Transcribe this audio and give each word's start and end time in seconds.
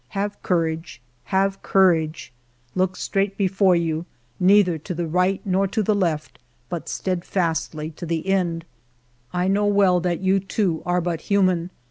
Have 0.17 0.41
courage; 0.41 0.99
have 1.25 1.61
courage! 1.61 2.33
Look 2.73 2.95
straight 2.95 3.37
before 3.37 3.75
you, 3.75 4.07
neither 4.39 4.79
to 4.79 4.95
the 4.95 5.05
right 5.05 5.39
nor 5.45 5.67
to 5.67 5.83
the 5.83 5.93
left, 5.93 6.39
but 6.69 6.89
steadfastly 6.89 7.91
to 7.91 8.07
the 8.07 8.25
end. 8.27 8.65
I 9.31 9.47
know 9.47 9.67
well 9.67 9.99
that 9.99 10.19
you, 10.19 10.39
too, 10.39 10.81
are 10.87 11.01
but 11.01 11.21
human. 11.29 11.69